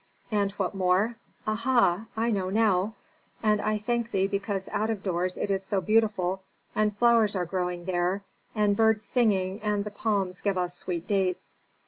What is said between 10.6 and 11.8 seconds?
sweet dates.